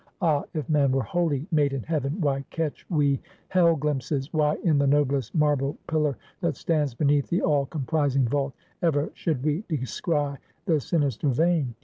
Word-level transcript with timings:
Ah, 0.19 0.41
if 0.55 0.67
man 0.67 0.91
were 0.93 1.03
wholly 1.03 1.45
made 1.51 1.73
in 1.73 1.83
heaven, 1.83 2.19
why 2.19 2.43
catch 2.49 2.87
we 2.89 3.19
hell 3.49 3.75
glimpses? 3.75 4.33
Why 4.33 4.55
in 4.63 4.79
the 4.79 4.87
noblest 4.87 5.35
marble 5.35 5.77
pillar 5.87 6.17
that 6.39 6.55
stands 6.55 6.95
beneath 6.95 7.29
the 7.29 7.43
all 7.43 7.67
comprising 7.67 8.27
vault, 8.27 8.55
ever 8.81 9.11
should 9.13 9.43
we 9.43 9.63
descry 9.69 10.37
the 10.65 10.79
sinister 10.79 11.29
vein? 11.29 11.75